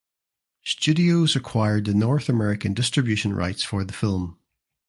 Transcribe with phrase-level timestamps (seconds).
[0.63, 4.39] Studios acquired the North American distribution rights for the film.